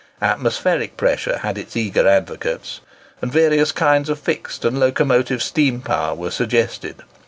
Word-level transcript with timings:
Atmospheric 0.23 0.97
pressure 0.97 1.37
had 1.43 1.59
its 1.59 1.77
eager 1.77 2.07
advocates. 2.07 2.81
And 3.21 3.31
various 3.31 3.71
kinds 3.71 4.09
of 4.09 4.17
fixed 4.17 4.65
and 4.65 4.79
locomotive 4.79 5.43
steam 5.43 5.79
power 5.79 6.15
were 6.15 6.31
suggested. 6.31 7.03